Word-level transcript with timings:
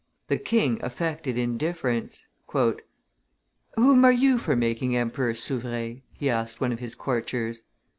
The 0.29 0.39
king 0.39 0.79
affected 0.81 1.37
indifference. 1.37 2.25
"Whom 3.75 4.03
are 4.03 4.11
you 4.11 4.39
for 4.39 4.55
making 4.55 4.95
emperor, 4.97 5.35
Souvre?" 5.35 6.01
he 6.13 6.27
asked 6.27 6.59
one 6.59 6.71
of 6.71 6.79
his 6.79 6.95
courtiers. 6.95 7.61